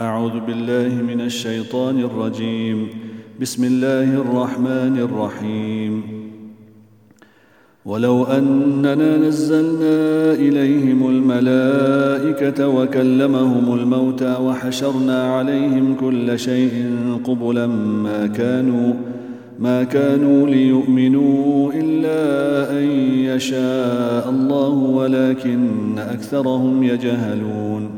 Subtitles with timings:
[0.00, 2.88] أعوذ بالله من الشيطان الرجيم.
[3.40, 6.02] بسم الله الرحمن الرحيم.
[7.84, 16.94] ولو أننا نزلنا إليهم الملائكة وكلمهم الموتى وحشرنا عليهم كل شيء
[17.24, 18.94] قبلا ما كانوا
[19.58, 22.22] ما كانوا ليؤمنوا إلا
[22.78, 22.86] أن
[23.34, 27.97] يشاء الله ولكن أكثرهم يجهلون.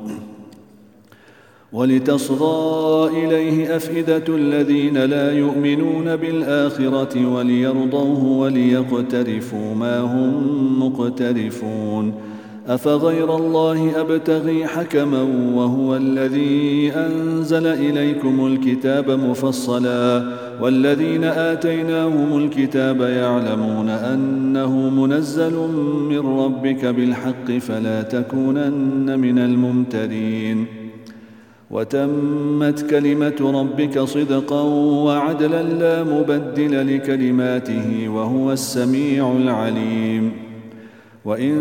[1.73, 12.13] ولتصغى إليه أفئدة الذين لا يؤمنون بالآخرة وليرضوه وليقترفوا ما هم مقترفون.
[12.67, 15.21] أفغير الله أبتغي حكما
[15.55, 20.23] وهو الذي أنزل إليكم الكتاب مفصلا.
[20.61, 25.53] والذين آتيناهم الكتاب يعلمون أنه منزل
[26.09, 30.80] من ربك بالحق فلا تكونن من الممترين.
[31.71, 34.61] وتمت كلمة ربك صدقا
[35.05, 40.31] وعدلا لا مبدل لكلماته وهو السميع العليم.
[41.25, 41.53] وإن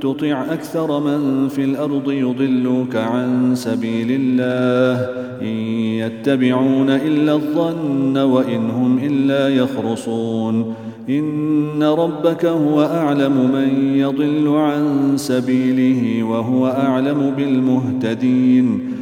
[0.00, 5.08] تطع أكثر من في الأرض يضلوك عن سبيل الله
[5.42, 5.56] إن
[6.02, 10.74] يتبعون إلا الظن وإن هم إلا يخرصون.
[11.08, 19.01] إن ربك هو أعلم من يضل عن سبيله وهو أعلم بالمهتدين.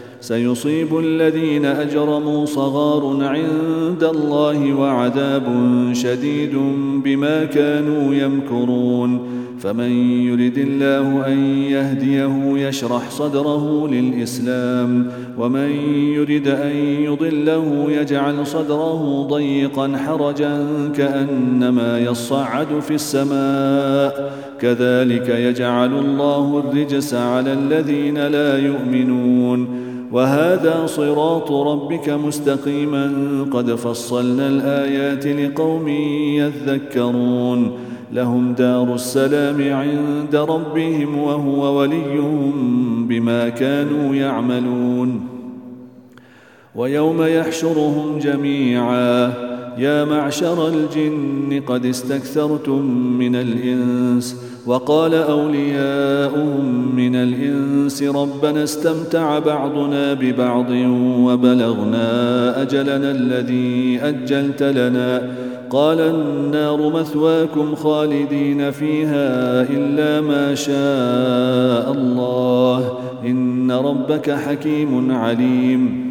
[0.21, 5.43] سيصيب الذين أجرموا صغار عند الله وعذاب
[5.93, 6.55] شديد
[7.03, 9.19] بما كانوا يمكرون.
[9.59, 15.69] فمن يرد الله أن يهديه يشرح صدره للإسلام ومن
[16.15, 24.33] يرد أن يضله يجعل صدره ضيقا حرجا كأنما يصعد في السماء.
[24.61, 29.80] كذلك يجعل الله الرجس على الذين لا يؤمنون.
[30.11, 33.11] وهذا صراط ربك مستقيما.
[33.51, 35.87] قد فصلنا الآيات لقوم
[36.37, 37.71] يذكرون.
[38.13, 42.51] لهم دار السلام عند ربهم وهو وليهم
[43.07, 45.21] بما كانوا يعملون.
[46.75, 49.50] ويوم يحشرهم جميعا.
[49.81, 52.81] يا معشر الجن قد استكثرتم
[53.17, 54.35] من الإنس
[54.65, 60.69] وقال أولياؤهم من الإنس ربنا استمتع بعضنا ببعض
[61.25, 65.35] وبلغنا أجلنا الذي أجلت لنا
[65.69, 76.10] قال النار مثواكم خالدين فيها إلا ما شاء الله إن ربك حكيم عليم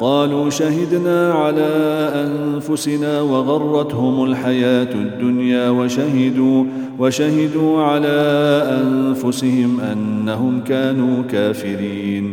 [0.00, 1.68] قالوا شهدنا على
[2.14, 6.64] أنفسنا وغرتهم الحياة الدنيا وشهدوا
[6.98, 8.18] وشهدوا على
[8.82, 12.32] أنفسهم أنهم كانوا كافرين.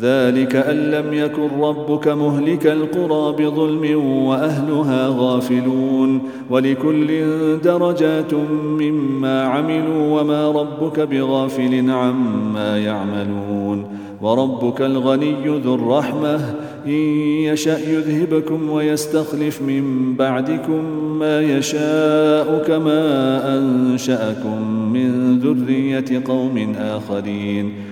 [0.00, 6.22] ذلك أن لم يكن ربك مهلك القرى بظلم وأهلها غافلون.
[6.50, 7.08] ولكل
[7.64, 8.34] درجات
[8.78, 13.86] مما عملوا وما ربك بغافل عما يعملون.
[14.22, 16.54] وربك الغني ذو الرحمة.
[16.86, 16.90] إن
[17.50, 20.84] يشأ يذهبكم ويستخلف من بعدكم
[21.18, 23.02] ما يشاء كما
[23.58, 27.91] أنشأكم من ذرية قوم آخرين.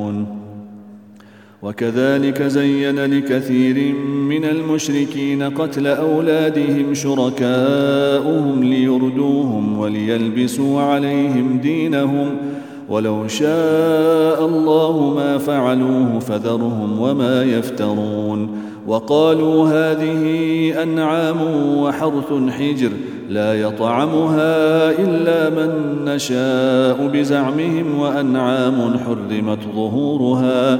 [1.63, 12.27] وكذلك زين لكثير من المشركين قتل أولادهم شركاؤهم ليردوهم وليلبسوا عليهم دينهم
[12.89, 18.49] ولو شاء الله ما فعلوه فذرهم وما يفترون
[18.87, 21.37] وقالوا هذه أنعام
[21.77, 22.89] وحرث حجر
[23.29, 25.71] لا يطعمها إلا من
[26.05, 30.79] نشاء بزعمهم وأنعام حرمت ظهورها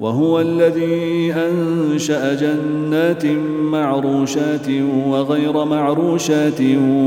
[0.00, 3.26] وهو الذي أنشأ جنات
[3.62, 4.66] معروشات
[5.06, 6.60] وغير معروشات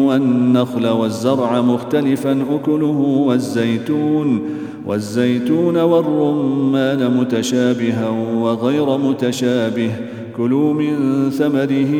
[0.07, 4.41] والنخل والزرع مختلفا أكله والزيتون
[4.85, 9.91] والزيتون والرمان متشابها وغير متشابه.
[10.37, 11.93] كلوا من ثمره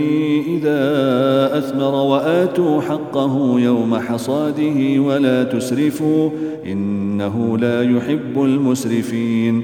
[0.48, 0.80] إذا
[1.58, 6.30] أثمر وآتوا حقه يوم حصاده ولا تسرفوا
[6.66, 9.64] إنه لا يحب المسرفين.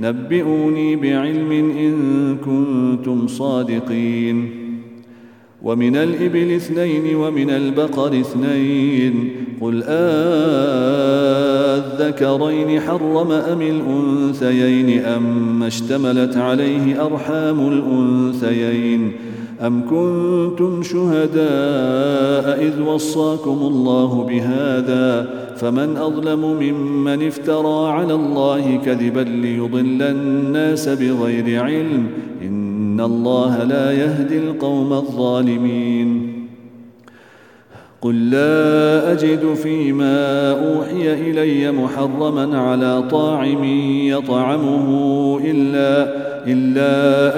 [0.00, 4.62] نبئوني بعلم إن كنتم صادقين.
[5.62, 9.30] ومن الإبل اثنين ومن البقر اثنين.
[9.60, 9.82] قل
[11.82, 19.12] آذكرين حرم أم الأنثيين؟ اما اشتملت عليه أرحام الأنثيين؟
[19.60, 30.02] أم كنتم شهداء إذ وصاكم الله بهذا؟ فمن أظلم ممن افترى على الله كذبا ليضل
[30.02, 32.06] الناس بغير علم
[32.42, 36.32] إن الله لا يهدي القوم الظالمين.
[38.00, 43.64] قل لا أجد فيما أوحي إلي محرما على طاعم
[44.04, 44.86] يطعمه
[45.44, 46.94] إلا إلا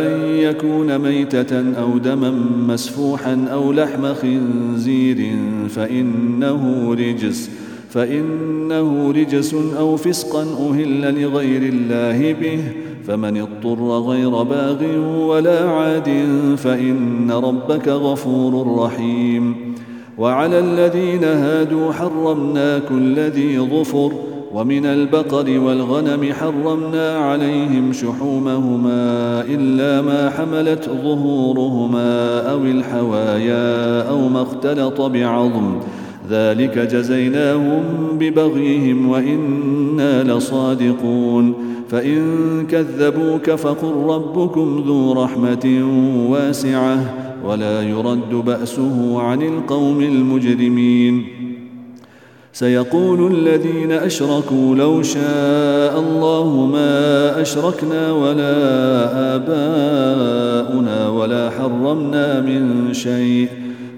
[0.06, 2.30] أن يكون ميتة أو دما
[2.68, 5.36] مسفوحا أو لحم خنزير
[5.68, 7.50] فإنه رجس.
[7.94, 12.60] فإنه رجس أو فسقا أهل لغير الله به
[13.06, 14.80] فمن اضطر غير باغ
[15.18, 16.08] ولا عاد
[16.56, 19.74] فإن ربك غفور رحيم.
[20.18, 24.12] وعلى الذين هادوا حرمنا كل ذي ظفر
[24.54, 29.00] ومن البقر والغنم حرمنا عليهم شحومهما
[29.48, 35.80] إلا ما حملت ظهورهما أو الحوايا أو ما اختلط بعظم.
[36.30, 37.82] ذلك جزيناهم
[38.18, 41.54] ببغيهم وإنا لصادقون.
[41.90, 42.20] فإن
[42.66, 45.84] كذبوك فقل ربكم ذو رحمة
[46.30, 47.14] واسعة
[47.44, 51.24] ولا يرد بأسه عن القوم المجرمين.
[52.52, 58.54] سيقول الذين أشركوا لو شاء الله ما أشركنا ولا
[59.36, 63.48] آباؤنا ولا حرمنا من شيء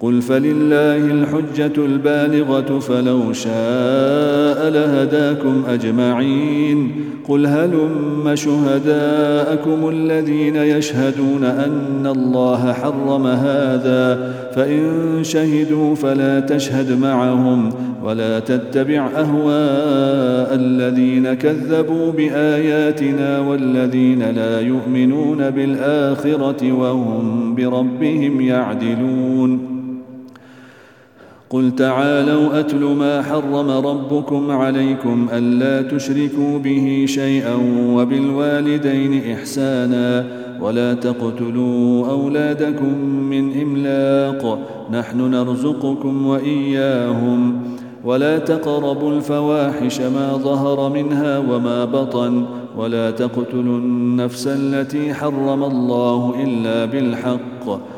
[0.00, 6.92] قل فلله الحجة البالغة فلو شاء لهداكم أجمعين
[7.28, 14.84] قل هلم شهداءكم الذين يشهدون أن الله حرم هذا فإن
[15.22, 17.70] شهدوا فلا تشهد معهم
[18.04, 29.77] ولا تتبع أهواء الذين كذبوا بآياتنا والذين لا يؤمنون بالآخرة وهم بربهم يعدلون
[31.50, 37.54] قل تعالوا اتل ما حرم ربكم عليكم الا تشركوا به شيئا
[37.94, 40.24] وبالوالدين احسانا
[40.60, 44.58] ولا تقتلوا اولادكم من املاق
[44.92, 47.60] نحن نرزقكم واياهم
[48.04, 52.44] ولا تقربوا الفواحش ما ظهر منها وما بطن
[52.76, 57.97] ولا تقتلوا النفس التي حرم الله الا بالحق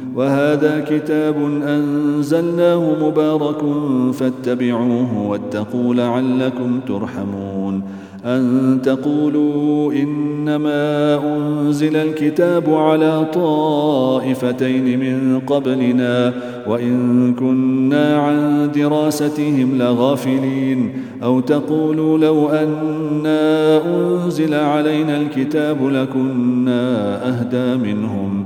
[0.15, 1.35] وهذا كتاب
[1.67, 3.61] أنزلناه مبارك
[4.13, 7.83] فاتبعوه واتقوا لعلكم ترحمون.
[8.25, 16.33] أن تقولوا إنما أنزل الكتاب على طائفتين من قبلنا
[16.67, 20.91] وإن كنا عن دراستهم لغافلين.
[21.23, 28.45] أو تقولوا لو أنا أنزل علينا الكتاب لكنا أهدى منهم.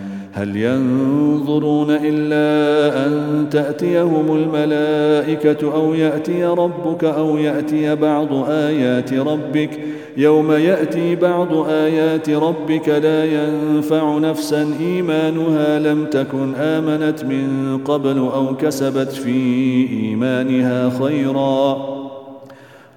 [0.33, 9.79] هل ينظرون إلا أن تأتيهم الملائكة أو يأتي ربك أو يأتي بعض آيات ربك؟
[10.17, 18.55] يوم يأتي بعض آيات ربك لا ينفع نفسا إيمانها لم تكن آمنت من قبل أو
[18.55, 21.77] كسبت في إيمانها خيرا.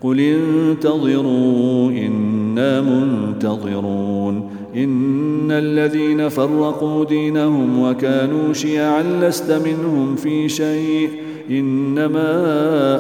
[0.00, 4.53] قل انتظروا إنا منتظرون.
[4.76, 11.09] إن الذين فرقوا دينهم وكانوا شيعا لست منهم في شيء.
[11.50, 12.28] إنما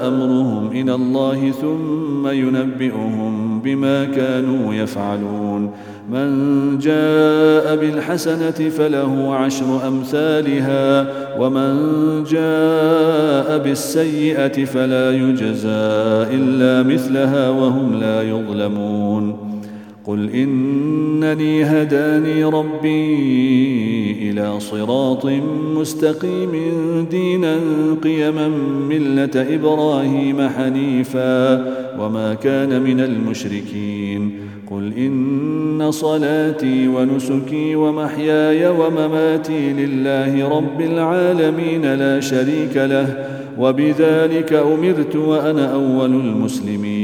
[0.08, 5.70] أمرهم إلى الله ثم ينبئهم بما كانوا يفعلون.
[6.12, 11.06] من جاء بالحسنة فله عشر أمثالها
[11.40, 11.74] ومن
[12.24, 19.53] جاء بالسيئة فلا يجزى إلا مثلها وهم لا يظلمون.
[20.06, 25.26] قل إنني هداني ربي إلى صراط
[25.76, 26.52] مستقيم
[27.10, 27.56] دينا
[28.02, 28.48] قيما
[28.88, 31.54] ملة إبراهيم حنيفا
[32.00, 34.32] وما كان من المشركين
[34.70, 43.26] قل إن صلاتي ونسكي ومحياي ومماتي لله رب العالمين لا شريك له
[43.58, 47.03] وبذلك أمرت وأنا أول المسلمين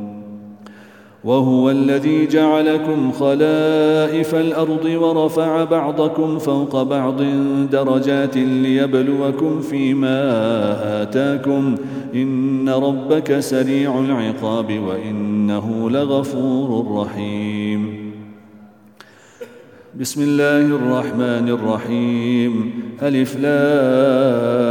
[1.23, 7.21] وهو الذي جعلكم خلائف الأرض ورفع بعضكم فوق بعض
[7.71, 10.21] درجات ليبلوكم فيما
[11.01, 11.75] آتاكم.
[12.15, 18.11] إن ربك سريع العقاب وإنه لغفور رحيم.
[19.99, 22.71] بسم الله الرحمن الرحيم.
[23.01, 24.70] ألف لام.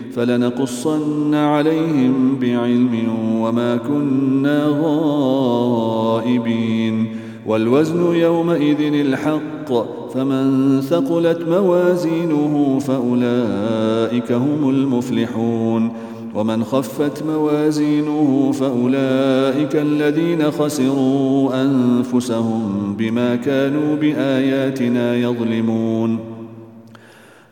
[0.15, 3.07] فلنقصن عليهم بعلم
[3.41, 7.07] وما كنا غائبين.
[7.47, 9.73] والوزن يومئذ الحق
[10.13, 15.91] فمن ثقلت موازينه فأولئك هم المفلحون.
[16.35, 26.30] ومن خفت موازينه فأولئك الذين خسروا أنفسهم بما كانوا بآياتنا يظلمون.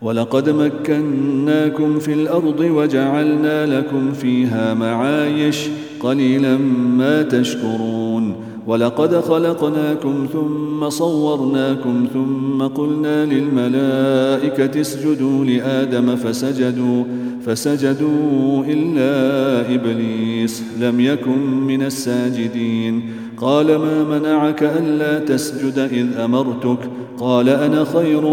[0.02, 5.68] ولقد مكناكم في الأرض وجعلنا لكم فيها معايش
[6.00, 6.58] قليلا
[6.98, 8.36] ما تشكرون
[8.68, 17.04] ولقد خلقناكم ثم صورناكم ثم قلنا للملائكة اسجدوا لآدم فسجدوا
[17.46, 23.02] فسجدوا إلا إبليس لم يكن من الساجدين
[23.38, 26.80] قال ما منعك ألا تسجد إذ أمرتك
[27.20, 28.30] قال أنا خير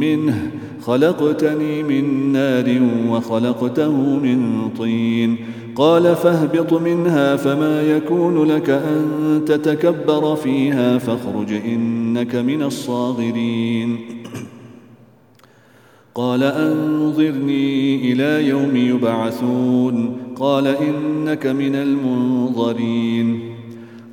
[0.00, 0.50] منه
[0.86, 5.36] خلقتني من نار وخلقته من طين.
[5.76, 9.04] قال فاهبط منها فما يكون لك أن
[9.46, 13.98] تتكبر فيها فاخرج إنك من الصاغرين.
[16.14, 20.16] قال أنظرني إلى يوم يبعثون.
[20.36, 23.40] قال إنك من المنظرين.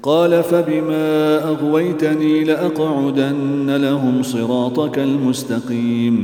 [0.04, 6.24] قال فبما أغويتني لأقعدن لهم صراطك المستقيم.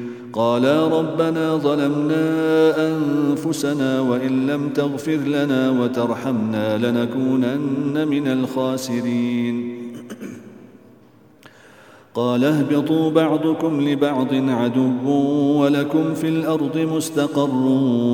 [0.33, 2.25] قالا ربنا ظلمنا
[2.87, 9.77] أنفسنا وإن لم تغفر لنا وترحمنا لنكونن من الخاسرين.
[12.13, 15.07] قال اهبطوا بعضكم لبعض عدو
[15.61, 17.65] ولكم في الأرض مستقر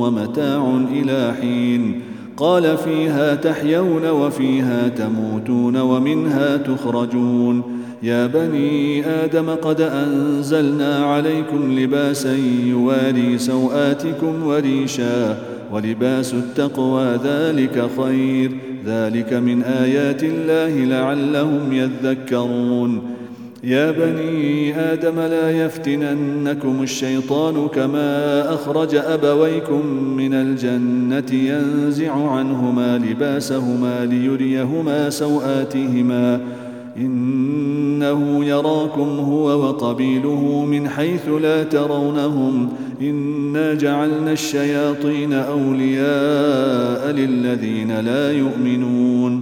[0.01, 2.01] ومتاع إلى حين.
[2.37, 7.63] قال فيها تحيون وفيها تموتون ومنها تخرجون.
[8.03, 15.37] يا بني آدم قد أنزلنا عليكم لباسا يواري سوآتكم وريشا
[15.71, 18.51] ولباس التقوى ذلك خير.
[18.85, 23.01] ذلك من آيات الله لعلهم يذكرون.
[23.63, 29.85] يا بني آدم لا يفتننكم الشيطان كما أخرج أبويكم
[30.17, 36.39] من الجنة ينزع عنهما لباسهما ليريهما سوآتهما.
[36.97, 42.69] إنه يراكم هو وقبيله من حيث لا ترونهم.
[43.01, 49.41] إنا جعلنا الشياطين أولياء للذين لا يؤمنون.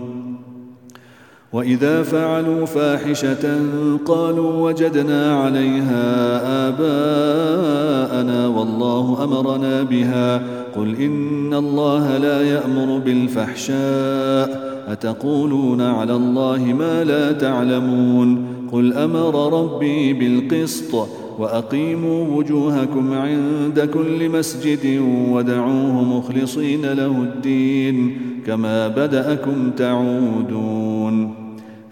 [1.54, 3.60] وإذا فعلوا فاحشة
[4.06, 10.42] قالوا وجدنا عليها آباءنا والله أمرنا بها.
[10.76, 14.65] قل إن الله لا يأمر بالفحشاء.
[14.88, 21.08] أتقولون على الله ما لا تعلمون قل أمر ربي بالقسط
[21.40, 30.95] وأقيموا وجوهكم عند كل مسجد ودعوه مخلصين له الدين كما بدأكم تعودون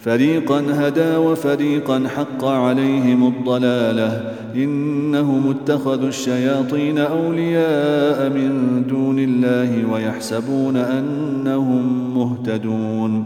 [0.04, 4.34] فريقا هدى وفريقا حق عليهم الضلالة.
[4.56, 13.26] إنهم اتخذوا الشياطين أولياء من دون الله ويحسبون أنهم مهتدون.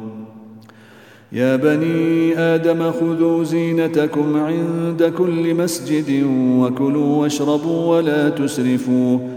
[1.32, 6.26] يا بني آدم خذوا زينتكم عند كل مسجد
[6.60, 9.37] وكلوا واشربوا ولا تسرفوا.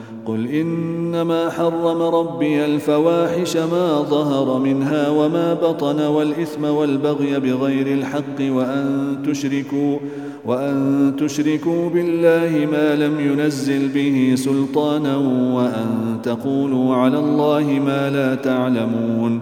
[0.25, 9.17] قل إنما حرم ربي الفواحش ما ظهر منها وما بطن والإثم والبغي بغير الحق وأن
[9.27, 9.97] تشركوا
[10.45, 15.17] وأن تشركوا بالله ما لم ينزل به سلطانا
[15.55, 19.41] وأن تقولوا على الله ما لا تعلمون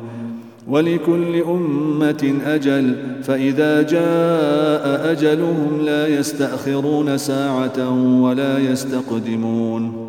[0.67, 7.89] ولكل أمة أجل فإذا جاء أجلهم لا يستأخرون ساعة
[8.21, 10.08] ولا يستقدمون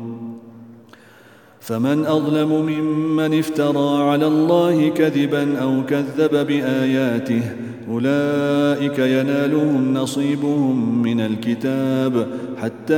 [1.71, 7.41] فمن أظلم ممن افترى على الله كذبا أو كذب بآياته
[7.91, 12.27] أولئك ينالهم نصيبهم من الكتاب
[12.61, 12.95] حتى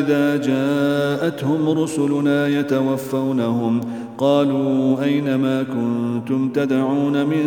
[0.00, 3.80] إذا جاءتهم رسلنا يتوفونهم
[4.18, 7.44] قالوا أين ما كنتم تدعون من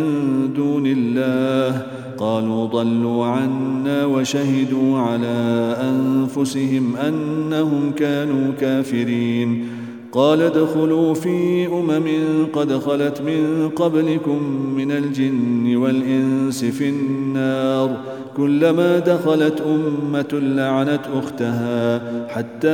[0.56, 1.82] دون الله؟
[2.18, 9.81] قالوا ضلوا عنا وشهدوا على أنفسهم أنهم كانوا كافرين.
[10.12, 12.06] قال ادخلوا في أمم
[12.52, 14.42] قد خلت من قبلكم
[14.76, 17.96] من الجن والإنس في النار
[18.36, 22.68] كلما دخلت أمة لعنت أختها حتى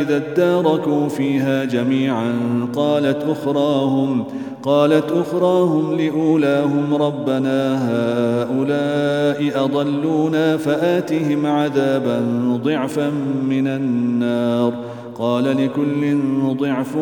[0.00, 2.34] إذا اداركوا فيها جميعا
[2.74, 4.24] قالت أخراهم
[4.62, 12.20] قالت أخراهم لأولاهم ربنا هؤلاء أضلونا فآتهم عذابا
[12.64, 13.10] ضعفا
[13.48, 14.72] من النار
[15.18, 16.18] قال لكل
[16.56, 16.96] ضعف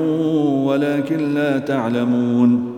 [0.65, 2.73] ولكن لا تعلمون.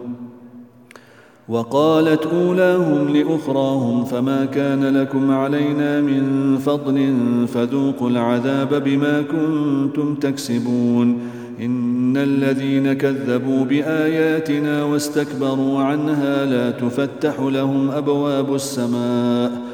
[1.49, 7.14] وقالت أولاهم لأخراهم فما كان لكم علينا من فضل
[7.49, 11.18] فذوقوا العذاب بما كنتم تكسبون.
[11.61, 19.73] إن الذين كذبوا بآياتنا واستكبروا عنها لا تفتح لهم أبواب السماء.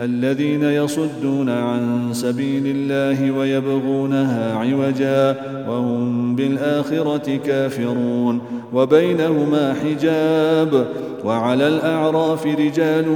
[0.00, 5.36] الذين يصدون عن سبيل الله ويبغونها عوجا
[5.68, 8.40] وهم بالآخرة كافرون
[8.72, 10.86] وبينهما حجاب
[11.24, 13.06] وعلى الأعراف رجال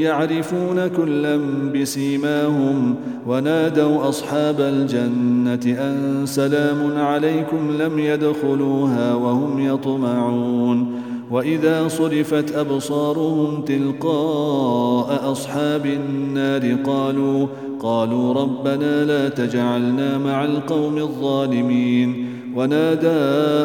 [0.00, 1.40] يعرفون كلا
[1.74, 2.94] بسيماهم
[3.26, 11.02] ونادوا أصحاب الجنة أن سلام عليكم لم يدخلوها وهم يطمعون
[11.34, 17.46] وإذا صرفت أبصارهم تلقاء أصحاب النار قالوا
[17.80, 22.26] قالوا ربنا لا تجعلنا مع القوم الظالمين.
[22.56, 23.08] ونادى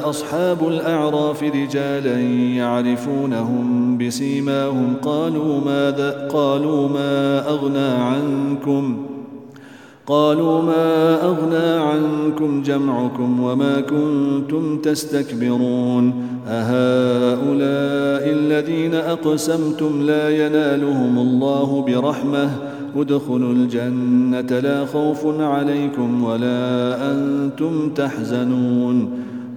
[0.05, 2.19] أصحاب الأعراف رجالا
[2.55, 8.97] يعرفونهم بسيماهم قالوا ماذا قالوا ما أغنى عنكم؟
[10.10, 16.13] قالوا ما أغنى عنكم جمعكم وما كنتم تستكبرون
[16.48, 22.50] أهؤلاء الذين أقسمتم لا ينالهم الله برحمة
[22.95, 29.29] ادخلوا الجنة لا خوف عليكم ولا أنتم تحزنون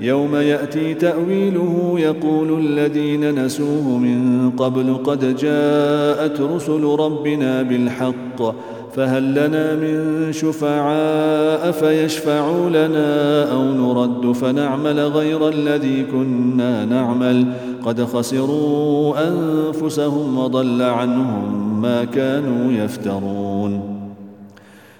[0.00, 8.54] يوم يأتي تأويله يقول الذين نسوه من قبل قد جاءت رسل ربنا بالحق
[8.96, 17.46] فهل لنا من شفعاء فيشفعوا لنا أو نرد فنعمل غير الذي كنا نعمل
[17.84, 23.95] قد خسروا أنفسهم وضل عنهم ما كانوا يفترون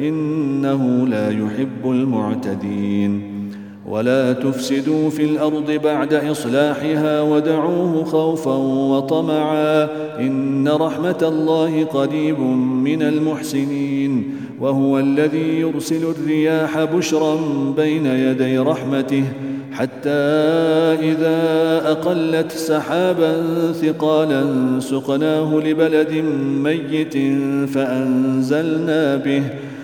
[0.00, 3.34] إنه لا يحب المعتدين.
[3.88, 8.56] ولا تفسدوا في الأرض بعد إصلاحها ودعوه خوفا
[8.90, 9.88] وطمعا.
[10.20, 12.40] إن رحمة الله قريب
[12.84, 14.34] من المحسنين.
[14.60, 17.36] وهو الذي يرسل الرياح بشرا
[17.76, 19.24] بين يدي رحمته.
[19.72, 20.10] حتى
[21.02, 21.38] إذا
[21.90, 24.44] أقلت سحابا ثقالا
[24.80, 26.24] سقناه لبلد
[26.62, 27.14] ميت
[27.68, 29.42] فأنزلنا به.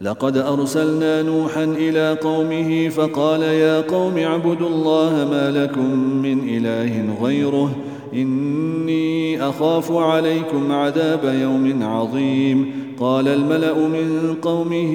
[0.00, 7.76] لقد أرسلنا نوحا إلى قومه فقال يا قوم اعبدوا الله ما لكم من إله غيره
[8.14, 12.70] إني أخاف عليكم عذاب يوم عظيم.
[13.00, 14.92] قال الملأ من قومه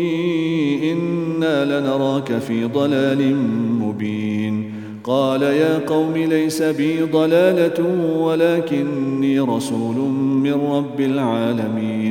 [0.91, 3.35] إنا لنراك في ضلال
[3.81, 4.73] مبين.
[5.03, 7.85] قال يا قوم ليس بي ضلالة
[8.17, 9.95] ولكني رسول
[10.43, 12.10] من رب العالمين.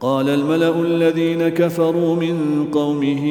[0.00, 3.24] قال الملأ الذين كفروا من قومه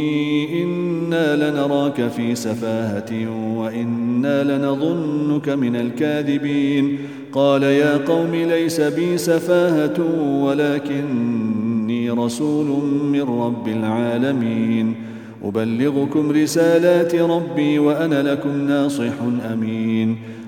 [0.64, 3.12] إنا لنراك في سفاهة
[3.58, 6.98] وإنا لنظنك من الكاذبين.
[7.34, 10.02] قال يا قوم ليس بي سفاهة
[10.44, 12.66] ولكني رسول
[13.04, 14.96] من رب العالمين.
[15.44, 19.14] أبلغكم رسالات ربي وأنا لكم ناصح
[19.54, 20.18] أمين.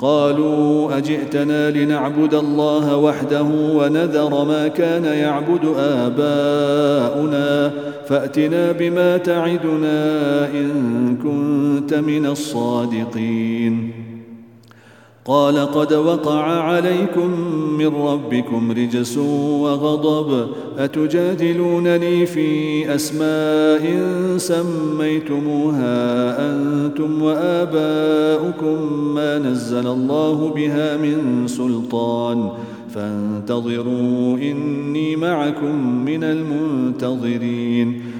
[0.00, 7.72] قالوا أجئتنا لنعبد الله وحده ونذر ما كان يعبد آباؤنا
[8.06, 13.99] فأتنا بما تعدنا إن كنت من الصادقين
[15.30, 17.30] قال قد وقع عليكم
[17.78, 20.46] من ربكم رجس وغضب
[20.78, 23.82] أتجادلونني في أسماء
[24.36, 25.96] سميتموها
[26.50, 32.50] أنتم وآباؤكم ما نزل الله بها من سلطان
[32.94, 38.02] فانتظروا إني معكم من المنتظرين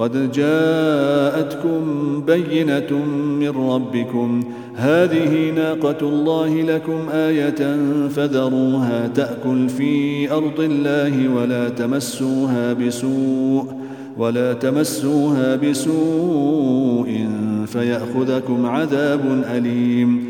[0.00, 1.80] قد جاءتكم
[2.26, 3.04] بينة
[3.40, 4.44] من ربكم.
[4.76, 13.66] هذه ناقة الله لكم آية فذروها تأكل في أرض الله ولا تمسوها بسوء
[14.18, 17.28] ولا تمسوها بسوء
[17.66, 20.29] فيأخذكم عذاب أليم.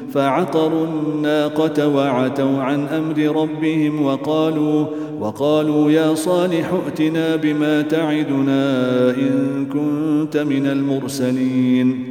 [0.13, 4.85] فعقروا الناقة وعتوا عن أمر ربهم وقالوا
[5.19, 8.63] وقالوا يا صالح ائتنا بما تعدنا
[9.09, 12.10] إن كنت من المرسلين.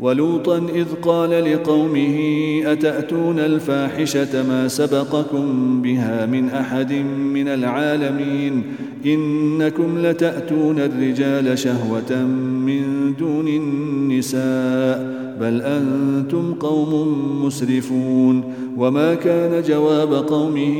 [0.00, 2.16] ولوطا إذ قال لقومه
[2.64, 6.92] أتأتون الفاحشة ما سبقكم بها من أحد
[7.32, 8.62] من العالمين؟
[9.06, 12.24] إنكم لتأتون الرجال شهوة
[12.66, 18.44] من دون النساء بل أنتم قوم مسرفون.
[18.76, 20.76] وما كان جواب قومه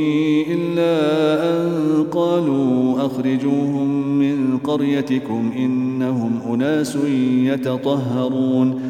[0.51, 0.95] إلا
[1.51, 1.71] أن
[2.11, 6.99] قالوا أخرجوهم من قريتكم إنهم أناس
[7.45, 8.89] يتطهرون.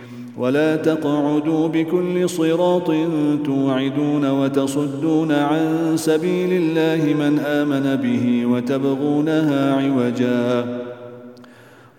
[0.41, 2.91] ولا تقعدوا بكل صراط
[3.45, 10.65] توعدون وتصدون عن سبيل الله من آمن به وتبغونها عوجا.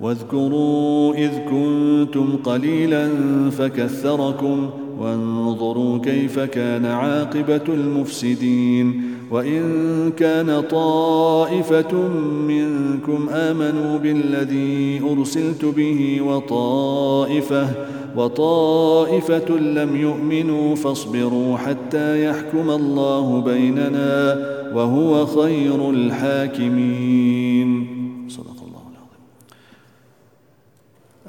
[0.01, 3.09] واذكروا إذ كنتم قليلا
[3.51, 4.71] فكثركم
[5.01, 9.03] وانظروا كيف كان عاقبة المفسدين.
[9.31, 9.63] وإن
[10.17, 12.09] كان طائفة
[12.49, 17.69] منكم آمنوا بالذي أرسلت به وطائفة
[18.17, 24.13] وطائفة لم يؤمنوا فاصبروا حتى يحكم الله بيننا
[24.75, 27.69] وهو خير الحاكمين.
[28.29, 29.23] صدق الله العظيم.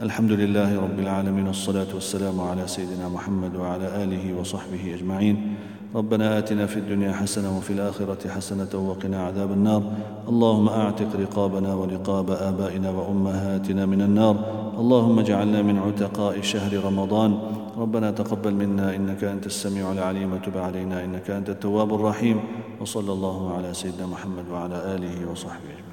[0.02, 5.56] الحمد لله رب العالمين والصلاة والسلام على سيدنا محمد وعلى آله وصحبه أجمعين.
[5.96, 9.84] ربنا آتنا في الدنيا حسنة وفي الآخرة حسنة وقنا عذاب النار.
[10.30, 14.36] اللهم أعتق رقابنا ورقاب آبائنا وأمهاتنا من النار.
[14.80, 17.38] اللهم اجعلنا من عتقاء شهر رمضان.
[17.78, 22.40] ربنا تقبل منا إنك أنت السميع العليم وتب علينا إنك أنت التواب الرحيم.
[22.82, 25.93] وصلى الله على سيدنا محمد وعلى آله وصحبه أجمعين.